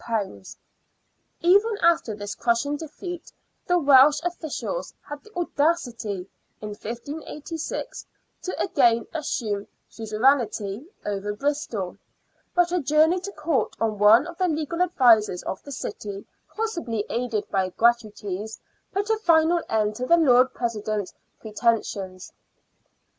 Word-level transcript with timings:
Even 1.41 1.77
after 1.83 2.15
this 2.15 2.33
crushing 2.33 2.75
defeat, 2.75 3.31
the 3.67 3.77
Welsh 3.77 4.19
officials 4.23 4.95
had 5.07 5.23
the 5.23 5.31
audacity 5.35 6.27
in 6.59 6.69
1586 6.69 8.07
to 8.41 8.59
again 8.59 9.05
assume 9.13 9.67
suzerainty 9.89 10.87
over 11.05 11.33
Bristol; 11.35 11.99
but 12.55 12.71
a 12.71 12.81
journey 12.81 13.19
to 13.19 13.31
Court 13.33 13.75
of 13.79 13.99
one 13.99 14.25
of 14.25 14.39
the 14.39 14.47
legal 14.47 14.81
advisers 14.81 15.43
of 15.43 15.61
the 15.61 15.71
city, 15.71 16.25
possibly 16.55 17.05
aided 17.07 17.47
by" 17.51 17.69
gratuities," 17.77 18.59
put 18.91 19.07
a 19.11 19.17
final 19.17 19.61
end 19.69 19.93
to 19.97 20.07
the 20.07 20.17
Lord 20.17 20.51
President's 20.55 21.13
pretensions. 21.39 22.33